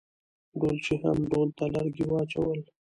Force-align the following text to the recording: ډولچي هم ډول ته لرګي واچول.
ډولچي 0.59 0.95
هم 1.03 1.17
ډول 1.31 1.49
ته 1.57 1.63
لرګي 1.73 2.05
واچول. 2.07 2.59